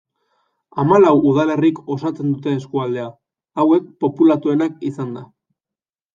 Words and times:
Hamalau 0.83 1.11
udalerrik 1.31 1.81
osatzen 1.97 2.31
dute 2.37 2.55
eskualdea, 2.61 3.05
hauek 3.65 3.93
populatuenak 4.07 4.83
izanda. 4.93 5.27